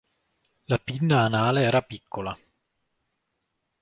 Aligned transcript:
La 0.65 0.79
pinna 0.79 1.19
anale 1.25 1.61
era 1.61 1.83
piccola. 1.83 2.35